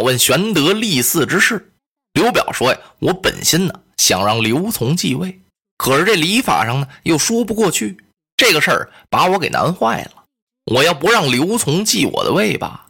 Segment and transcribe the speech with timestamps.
[0.00, 1.72] 问玄德立嗣之事。
[2.12, 5.40] 刘表说呀：“我本心呢想让刘琮继位，
[5.78, 7.96] 可是这礼法上呢又说不过去，
[8.36, 10.24] 这个事儿把我给难坏了。
[10.66, 12.88] 我要不让刘琮继我的位吧，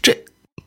[0.00, 0.16] 这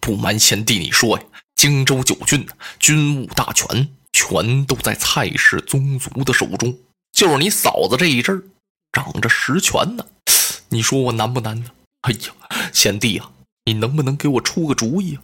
[0.02, 1.24] 不瞒贤弟你说呀，
[1.56, 6.78] 荆州九郡呢军务大权全都在蔡氏宗族的手中，
[7.14, 8.44] 就是你嫂子这一阵儿
[8.92, 10.06] 掌着实权呢。
[10.70, 11.72] 你说我难不难呢？
[12.02, 13.32] 哎呀，贤弟啊，
[13.64, 15.22] 你能不能给我出个主意啊？”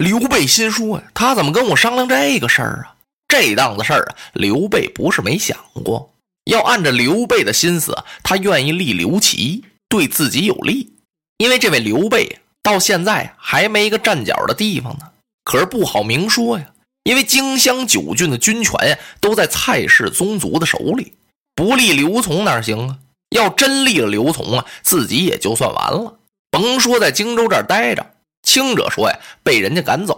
[0.00, 2.96] 刘备心说呀，他怎么跟我商量这个事儿啊？
[3.28, 6.14] 这档子事儿啊，刘备不是没想过，
[6.46, 10.94] 要按着刘备的心思，他愿意立刘琦，对自己有利。
[11.36, 15.10] 因为这位刘备到现在还没一个站脚的地方呢，
[15.44, 16.64] 可是不好明说呀。
[17.04, 21.12] 因为荆襄九郡的军权呀，都在蔡氏宗族的手里，
[21.54, 22.98] 不立刘琮哪行啊？
[23.36, 26.16] 要真立了刘琮啊，自己也就算完了，
[26.50, 28.14] 甭说在荆州这儿待着。
[28.42, 30.14] 轻者说呀，被人家赶走；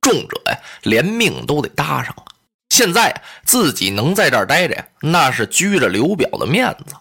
[0.00, 2.14] 重者呀，连命都得搭上。
[2.70, 6.94] 现在自己能在这儿待着呀，那是拘着刘表的面子。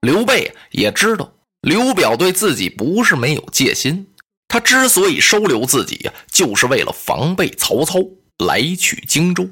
[0.00, 4.08] 刘备也知道刘表对自己不是没有戒心，
[4.48, 8.00] 他之所以收留自己呀，就是为了防备曹操
[8.38, 9.48] 来取荆州。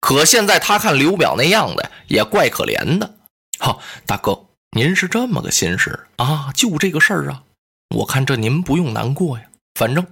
[0.00, 3.16] 可现在他看刘表那样子也怪可怜的。
[3.58, 6.52] 哈，大哥，您是这么个心事啊？
[6.54, 7.42] 就这个事儿啊？
[7.96, 9.44] 我看这您不用难过呀。
[9.78, 10.04] 反正，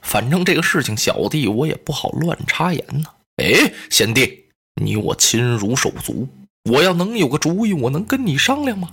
[0.00, 3.04] 反正这个事情，小弟我也不好乱插言呢。
[3.36, 4.46] 哎，贤弟，
[4.82, 6.26] 你我亲如手足，
[6.70, 8.88] 我要能有个主意，我能跟你商量吗？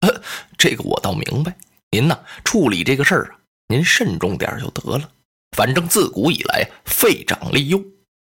[0.00, 0.20] 呃，
[0.58, 1.56] 这个我倒明白。
[1.90, 5.08] 您呢，处理这个事儿啊，您慎重点就得了。
[5.56, 7.82] 反正自古以来，废长立幼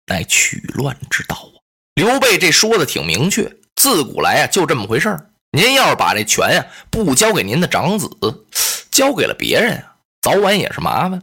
[0.06, 1.60] 乃取乱之道啊。
[1.96, 5.30] 刘备这说的挺明确，自古来啊就这么回事儿。
[5.50, 8.08] 您要是把这权呀不交给您的长子，
[8.90, 11.20] 交给了别人啊，早晚也是麻烦。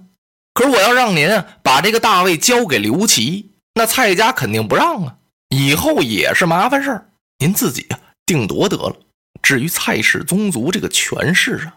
[0.53, 5.15] 可是我要让您啊把这个大位交给刘琦，那蔡家肯定不让啊，
[5.49, 7.09] 以后也是麻烦事儿。
[7.37, 8.95] 您自己啊定夺得了。
[9.41, 11.73] 至于蔡氏宗族这个权势啊，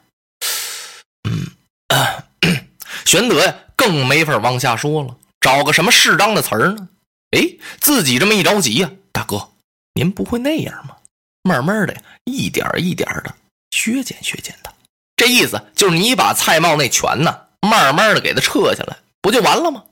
[1.31, 2.67] 嗯，
[3.07, 6.89] 玄德呀更没法往下说了，找个什么适当的词儿呢？
[7.31, 9.51] 哎，自己这么一着急呀，大哥，
[9.95, 10.97] 您不会那样吗？
[11.43, 13.35] 慢慢的，一点一点的
[13.71, 14.73] 削减削减他。
[15.17, 17.41] 这意思就是你把蔡瑁那权呢。
[17.65, 19.83] 慢慢的给他撤下来，不就完了吗？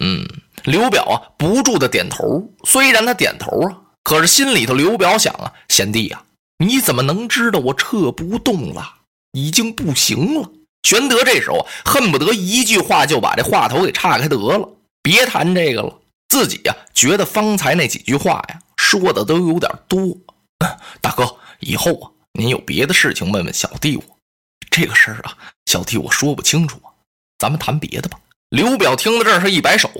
[0.00, 0.26] 嗯，
[0.64, 2.50] 刘表啊，不住的点头。
[2.64, 6.22] 虽然他点头啊，可是心里头刘表想啊，贤弟呀，
[6.58, 8.94] 你怎么能知道我撤不动了？
[9.32, 10.50] 已经不行了。
[10.84, 14.68] 玄德这时候恨不得一句话就把这话头给岔开得了，
[15.02, 15.98] 别谈这个了。
[16.28, 20.16] 自己呀，觉得方才那几句话呀，说的都有点多。
[21.00, 24.02] 大哥，以后啊，您有别的事情问问小弟我。
[24.70, 25.36] 这个事儿啊，
[25.66, 26.80] 小弟我说不清楚。
[27.38, 28.18] 咱们谈别的吧。
[28.50, 29.90] 刘表听到这儿是一摆手：“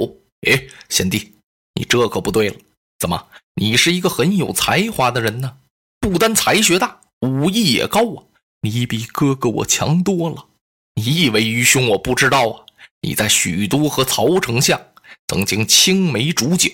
[0.48, 1.34] 哎，贤弟，
[1.74, 2.56] 你这可不对了。
[2.98, 5.58] 怎么，你是一个很有才华的人呢？
[6.00, 8.24] 不单才学大，武艺也高啊！
[8.62, 10.46] 你比哥哥我强多了。
[10.94, 12.64] 你以为愚兄我不知道啊？
[13.02, 14.80] 你在许都和曹丞相
[15.28, 16.70] 曾经青梅煮酒，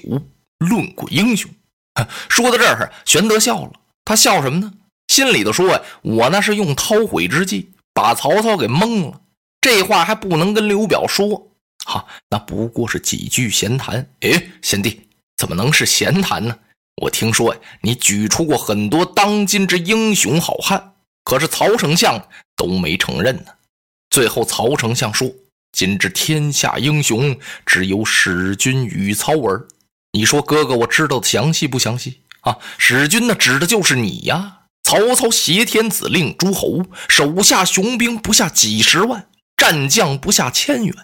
[0.59, 1.51] 论过英雄。
[2.31, 3.73] ”说到这儿，玄德笑了。
[4.05, 4.73] 他笑什么呢？
[5.09, 9.21] 心里头说呀：“我那是用韬晦之计，把曹操给蒙了。”
[9.65, 11.49] 这话还不能跟刘表说，
[11.87, 14.07] 哈，那不过是几句闲谈。
[14.21, 15.01] 哎，贤弟，
[15.39, 16.55] 怎么能是闲谈呢？
[17.01, 20.93] 我听说呀，你举出过很多当今之英雄好汉，
[21.25, 23.53] 可是曹丞相都没承认呢。
[24.11, 25.33] 最后曹丞相说
[25.73, 29.67] ：“今之天下英雄，只有使君与操耳。”
[30.13, 32.59] 你说哥哥，我知道的详细不详细啊？
[32.77, 34.59] 使君呢，指的就是你呀。
[34.83, 39.27] 曹操挟天子令诸侯，手下雄兵不下几十万。
[39.57, 40.95] 战将不下千员，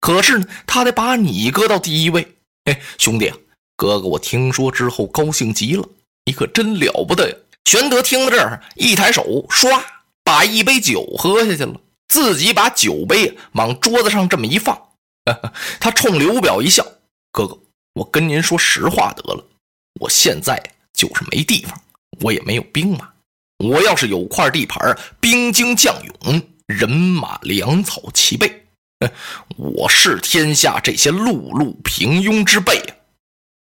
[0.00, 2.36] 可是呢，他得把你搁到第一位。
[2.64, 3.36] 哎，兄弟啊，
[3.76, 5.88] 哥哥，我听说之后高兴极了，
[6.26, 7.36] 你可真了不得呀！
[7.64, 9.82] 玄德听到这儿，一抬手，唰，
[10.22, 14.90] 把一杯酒喝下去了，自己把酒杯往桌子上这么一放，
[15.80, 16.86] 他冲刘表一笑
[17.32, 17.58] ：“哥哥，
[17.94, 19.44] 我跟您说实话得了，
[20.00, 20.62] 我现在
[20.92, 21.80] 就是没地方，
[22.20, 23.10] 我也没有兵马，
[23.58, 28.64] 我要是有块地盘，兵精将勇。”人马粮草齐备，
[29.56, 32.94] 我视天下这些碌碌平庸之辈啊，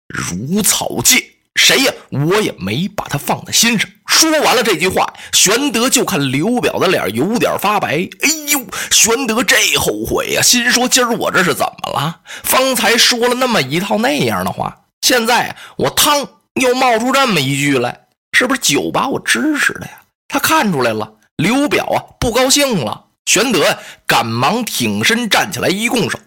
[0.09, 1.35] 如草芥。
[1.55, 1.93] 谁呀？
[2.11, 3.91] 我也没把他放在心上。
[4.07, 8.09] 说完了这句话，玄德就看刘表的脸有点发白。
[8.21, 12.21] 哎呦，玄德这后悔呀，心说今儿我这是怎么了？
[12.45, 20.03] 方才说了那么一套那样的话，现在我汤又冒出这么一句来，是不是酒把我支使的呀？
[20.29, 21.13] 他看出来了。
[21.39, 23.07] 刘表啊，不高兴了。
[23.27, 26.19] 玄德赶忙挺身站起来，一拱手：“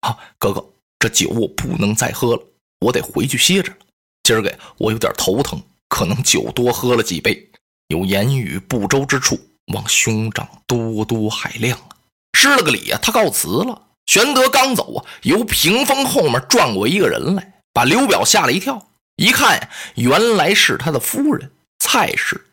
[0.00, 0.62] 啊，哥哥，
[0.98, 2.42] 这酒我不能再喝了，
[2.80, 3.78] 我得回去歇着了。
[4.22, 5.58] 今儿个我有点头疼，
[5.88, 7.50] 可能酒多喝了几杯，
[7.88, 9.38] 有言语不周之处，
[9.72, 11.96] 望兄长多多海量啊。
[12.36, 13.80] 施了个礼啊，他告辞了。
[14.04, 18.88] 玄德刚走啊，由屏风后面转过一个人来，把刘表吓了一跳。
[19.16, 22.44] 一看，原来是他的夫人蔡氏。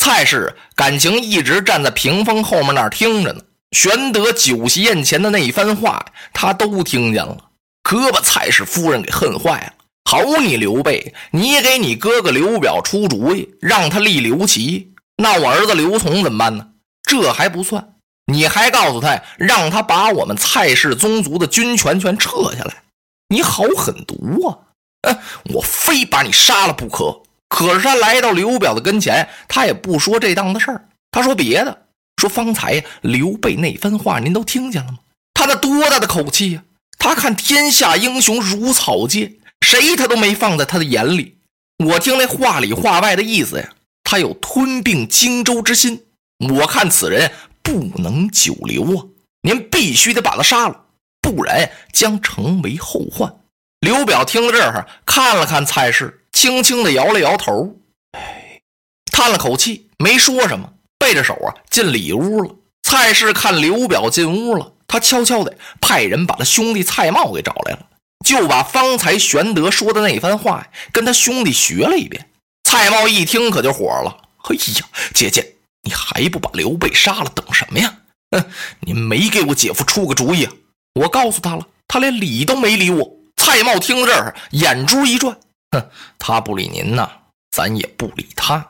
[0.00, 3.42] 蔡氏感情一直站在屏风后面那儿听着呢。
[3.72, 7.36] 玄德酒席宴前的那一番话，他都听见了，
[7.82, 9.74] 可把蔡氏夫人给恨坏了。
[10.10, 16.68] 好你刘备，你给你哥哥刘表出主意，让他立刘琦，那我儿子刘琮怎么办呢？
[17.02, 17.96] 这还不算。
[18.32, 22.84] 你还告诉他，让他把我们蔡氏宗族的军权全撤下来，
[23.28, 24.58] 你好狠毒啊！
[25.02, 25.18] 嗯，
[25.54, 27.20] 我非把你杀了不可。
[27.50, 31.86] 可是他来到刘表的跟前，他也不说这档子事儿，他说别的，
[32.16, 35.00] 说方才刘备那番话您都听见了吗？
[35.34, 36.62] 他那多大的口气呀！
[36.98, 41.36] 他看天下英雄如草芥，谁他都没放在他的眼里。
[41.84, 43.68] 我听那话里话外的意思呀，
[44.04, 46.06] 他有吞并荆州之心。
[46.38, 47.30] 我看此人。
[47.62, 49.04] 不能久留啊！
[49.42, 50.86] 您必须得把他杀了，
[51.20, 53.32] 不然将成为后患。
[53.80, 57.76] 刘表听到这儿，看了看蔡氏，轻轻的摇了摇头，
[58.12, 58.62] 哎，
[59.12, 62.54] 叹了口气，没说什么，背着手啊进里屋了。
[62.82, 67.80] 蔡氏看刘表进屋了，他悄悄的派人把他兄弟蔡瑁给找来了，
[68.24, 72.30] 就把方才玄德说的那番话跟他兄弟学了一遍。
[72.64, 75.56] 蔡瑁一听可就火了，哎呀，姐姐。
[75.82, 77.30] 你还不把刘备杀了？
[77.34, 77.98] 等什么呀？
[78.30, 78.42] 哼！
[78.80, 80.52] 您没给我姐夫出个主意啊！
[80.94, 83.10] 我告诉他了，他连理都没理我。
[83.36, 85.38] 蔡瑁听这儿，眼珠一转，
[85.70, 87.08] 哼， 他不理您呐，
[87.50, 88.66] 咱也不理他。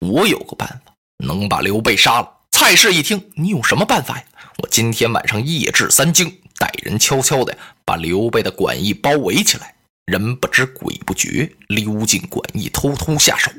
[0.00, 2.30] 我有个办法，能把刘备杀了。
[2.50, 4.24] 蔡氏一听，你有什么办法呀？
[4.58, 9.74] 我今天晚上夜至三更，带人悄悄的把刘备的馆驿包围起来，
[10.06, 13.50] 人不知鬼不觉，溜进馆驿，偷偷下手。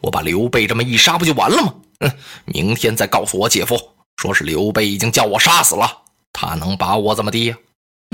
[0.00, 1.74] 我把刘备这么一杀，不就完了吗？
[2.00, 2.12] 嗯，
[2.44, 3.76] 明天再告诉我姐夫，
[4.18, 6.02] 说是刘备已经叫我杀死了，
[6.32, 7.56] 他能把我怎么地呀？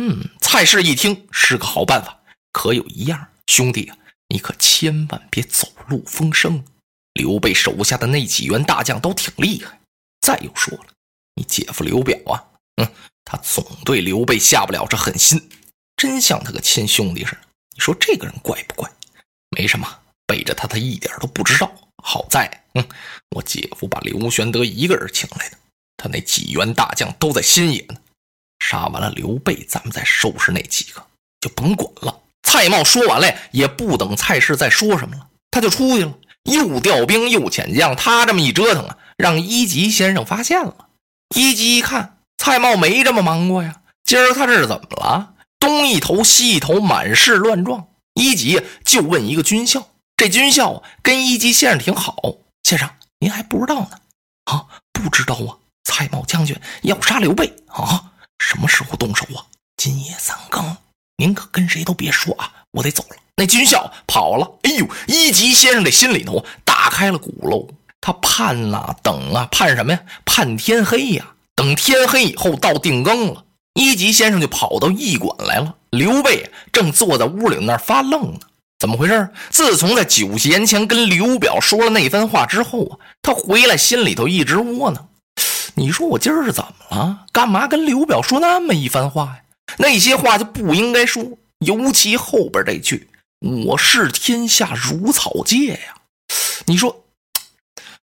[0.00, 2.16] 嗯，蔡氏一听是个好办法，
[2.52, 3.96] 可有一样，兄弟啊，
[4.32, 6.64] 你可千万别走漏风声。
[7.12, 9.78] 刘备手下的那几员大将都挺厉害。
[10.22, 10.86] 再又说了，
[11.34, 12.42] 你姐夫刘表啊，
[12.76, 12.92] 嗯，
[13.26, 15.50] 他总对刘备下不了这狠心，
[15.96, 17.40] 真像他个亲兄弟似的。
[17.74, 18.90] 你说这个人怪不怪？
[19.50, 19.86] 没什么，
[20.26, 21.70] 背着他，他一点都不知道。
[22.02, 22.88] 好在，嗯，
[23.36, 25.58] 我姐夫把刘玄德一个人请来的，
[25.98, 27.96] 他那几员大将都在新野呢。
[28.60, 31.06] 杀完了刘备，咱们再收拾那几个，
[31.40, 32.22] 就甭管了。
[32.52, 36.12] 蔡瑁说完了，也不等蔡氏再说什么了，他就出去了，
[36.42, 37.96] 又调兵又遣将。
[37.96, 40.88] 他这么一折腾啊，让一级先生发现了。
[41.34, 45.32] 一级一看，蔡瑁没这么忙过呀，今儿他这是怎么了？
[45.58, 47.86] 东一头西一头，满是乱撞。
[48.12, 49.88] 一级就问一个军校。
[50.14, 52.34] 这军校跟一级先生挺好，
[52.64, 53.92] 先生您还不知道呢？
[54.44, 55.56] 啊，不知道啊！
[55.84, 58.12] 蔡瑁将军要杀刘备啊！
[58.38, 59.40] 什么时候动手啊？
[59.78, 60.76] 今夜三更，
[61.22, 62.50] 您可跟谁都别说啊！
[62.72, 63.16] 我得走了。
[63.36, 64.50] 那军校跑了。
[64.62, 67.68] 哎呦，一级先生这心里头打开了鼓喽，
[68.00, 70.00] 他盼呐，等啊，盼什么呀？
[70.24, 71.24] 盼天黑呀！
[71.54, 75.76] 等天黑以后到定更了，一级先生就跑到驿馆来了。
[75.90, 78.40] 刘备正坐在屋里那发愣呢。
[78.80, 79.28] 怎么回事？
[79.48, 85.08] 自从在酒席宴前跟刘表说了那番话之后啊，他回来心里头一直窝囊。
[85.74, 87.20] 你说我今儿是怎么了？
[87.30, 89.41] 干嘛跟刘表说那么一番话呀？
[89.78, 93.08] 那些话就不应该说，尤其后边这句
[93.66, 95.96] “我视天下如草芥”呀。
[96.66, 97.04] 你说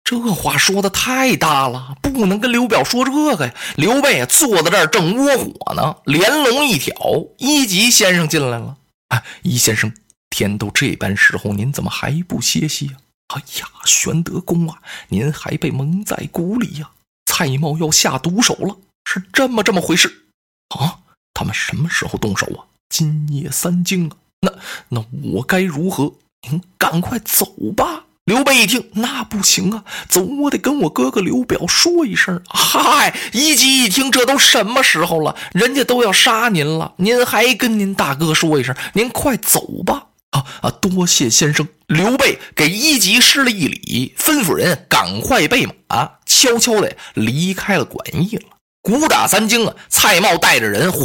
[0.03, 3.53] 这话说的太大了，不能跟刘表说这个呀。
[3.75, 6.95] 刘备，坐在这儿正窝火呢，连笼一挑，
[7.37, 8.77] 一级先生进来了。
[9.09, 9.93] 啊，一先生。
[10.29, 12.93] 天都这般时候，您怎么还不歇息呀？
[13.35, 16.89] 哎呀，玄德公啊，您还被蒙在鼓里呀！
[17.25, 20.25] 蔡瑁要下毒手了，是这么这么回事
[20.69, 20.99] 啊？
[21.33, 22.65] 他们什么时候动手啊？
[22.89, 24.15] 今夜三更啊！
[24.41, 24.53] 那
[24.89, 26.13] 那我该如何？
[26.49, 28.05] 您赶快走吧！
[28.25, 32.41] 刘备一听，那不行啊，走，我得跟我哥哥刘表说一声。
[32.47, 35.35] 嗨，一级一听，这都什么时候了？
[35.53, 38.75] 人家都要杀您了，您还跟您大哥说一声？
[38.93, 40.07] 您快走吧！
[40.29, 40.69] 啊啊！
[40.69, 41.67] 多谢先生。
[41.87, 48.52] 刘备给一级施了一礼，吩咐人赶快备马，悄悄的离开了馆驿了。
[48.83, 50.99] 鼓打三更啊，蔡瑁带着人哗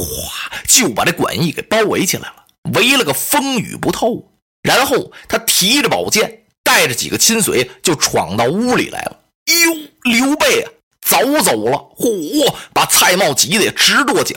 [0.66, 2.34] 就把这馆驿给包围起来了，
[2.74, 4.32] 围了个风雨不透。
[4.62, 9.20] 然后他提着宝剑，带着几个亲随就闯到屋里来了。
[9.46, 10.70] 哟，刘备啊，
[11.00, 11.78] 早走了！
[11.96, 14.34] 嚯，把蔡瑁急得直跺脚。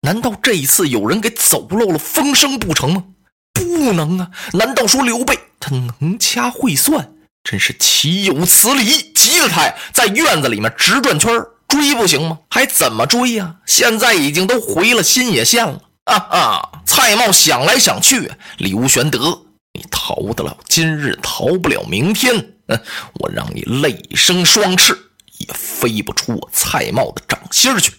[0.00, 3.04] 难道这一次有人给走漏了风声不成吗？
[3.52, 4.30] 不能啊！
[4.54, 7.12] 难道说刘备他能掐会算？
[7.44, 9.12] 真是岂有此理！
[9.14, 11.32] 急得他呀，在院子里面直转圈
[11.70, 12.40] 追不行吗？
[12.50, 13.56] 还怎么追呀？
[13.64, 15.80] 现在已经都回了新野县了。
[16.04, 16.68] 啊啊！
[16.84, 22.34] 蔡瑁想来想去，刘玄德，你逃得了今日，逃不了明天。
[22.66, 22.80] 嗯，
[23.14, 24.92] 我让你泪生双翅，
[25.38, 27.92] 也飞不出我蔡瑁的掌心去。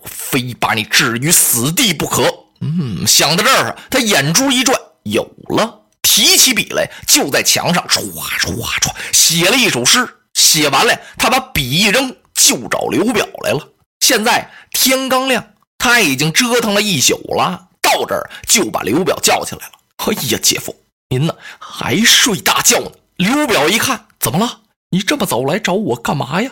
[0.00, 2.22] 我非把你置于死地不可。
[2.60, 10.08] 嗯，想到这儿，他眼珠一转，有了，提起笔来，就在墙上唰唰唰写了一首诗。
[10.34, 13.68] 写完了，他把笔一扔，就找刘表来了。
[14.00, 19.72] 现在天刚亮，他已经折腾了一宿了，到这儿就把刘表叫起来了。
[19.96, 20.74] 哎呀，姐夫，
[21.08, 22.90] 您呢还睡大觉呢？
[23.16, 24.60] 刘表一看，怎么了？
[24.90, 26.50] 你这么早来找我干嘛呀？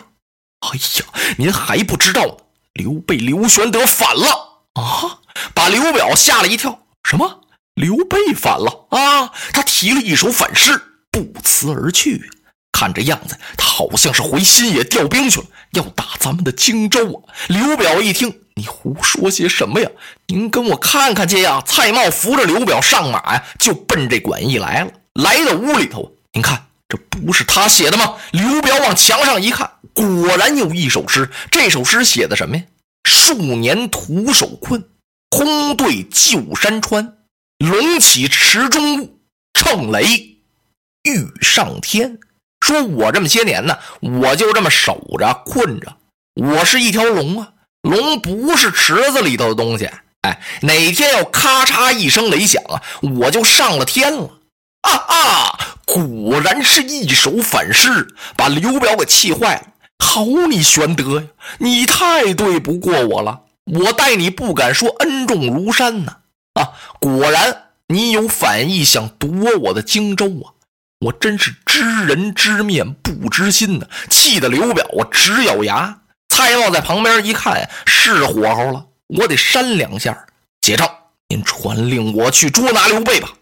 [0.59, 1.05] 哎呀，
[1.37, 2.37] 您还不知道。
[2.73, 5.19] 刘备刘玄德反了啊！
[5.55, 6.85] 把刘表吓了一跳。
[7.03, 7.41] 什么？
[7.73, 9.33] 刘备反了啊？
[9.53, 10.79] 他提了一首反诗，
[11.09, 12.29] 不辞而去。
[12.77, 17.33] 看这样子，他好像是回新野调兵去了，要打咱们的荆州啊！
[17.47, 19.89] 刘表一听，你胡说些什么呀？
[20.27, 21.59] 您跟我看看去呀！
[21.65, 24.91] 蔡瑁扶着刘表上马呀，就奔这馆驿来了。
[25.13, 28.13] 来到屋里头，您看，这不是他写的吗？
[28.31, 29.71] 刘表往墙上一看。
[29.93, 32.63] 果然有一首诗，这首诗写的什么呀？
[33.09, 34.87] 数年徒手困，
[35.31, 37.17] 空对旧山川。
[37.57, 39.19] 龙起池中物，
[39.55, 40.37] 乘雷
[41.01, 42.19] 欲上天。
[42.61, 45.95] 说我这么些年呢，我就这么守着困着。
[46.35, 47.49] 我是一条龙啊，
[47.81, 49.89] 龙不是池子里头的东西。
[50.21, 52.81] 哎，哪天要咔嚓一声雷响啊，
[53.21, 54.31] 我就上了天了。
[54.81, 55.59] 啊啊！
[55.85, 59.63] 果然是一首反诗，把刘表给气坏了。
[59.99, 61.27] 好你玄德呀，
[61.59, 63.41] 你太对不过我了。
[63.65, 66.17] 我待你不敢说恩重如山呢。
[66.53, 70.55] 啊，果然你有反意，想夺我的荆州啊！
[70.99, 76.01] 我真是知人知面不知心呢，气得刘表啊直咬牙。
[76.29, 80.27] 蔡瑁在旁边一看，是火候了，我得扇两下。
[80.61, 80.89] 解账，
[81.29, 83.33] 您传令我去捉拿刘备吧。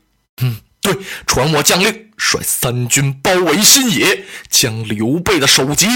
[0.42, 0.96] 嗯，对，
[1.26, 5.88] 传我将令，率三军包围新野，将刘备的首级。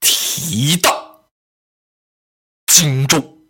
[0.00, 1.26] 提到
[2.66, 3.41] 荆州。